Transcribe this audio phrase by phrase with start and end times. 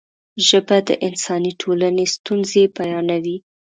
[0.47, 3.37] ژبه د انساني ټولنې ستونزې بیانوي.